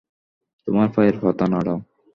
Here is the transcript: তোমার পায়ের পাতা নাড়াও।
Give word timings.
তোমার 0.67 0.87
পায়ের 0.95 1.15
পাতা 1.21 1.45
নাড়াও। 1.47 1.79